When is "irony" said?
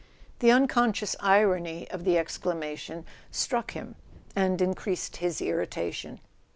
1.19-1.87